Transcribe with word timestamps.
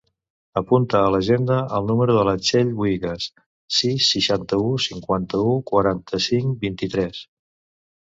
Apunta 0.59 1.01
a 1.07 1.11
l'agenda 1.15 1.57
el 1.79 1.85
número 1.91 2.15
de 2.15 2.23
la 2.29 2.33
Txell 2.47 2.73
Buigues: 2.81 3.29
sis, 3.83 4.11
setanta-u, 4.31 4.75
cinquanta-u, 4.89 5.55
quaranta-cinc, 5.73 6.61
vint-i-tres. 6.69 7.27